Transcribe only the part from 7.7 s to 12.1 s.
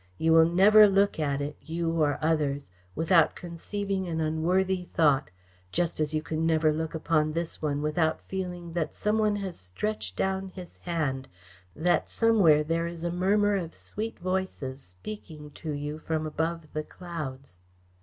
without feeling that some one has stretched down his hand, that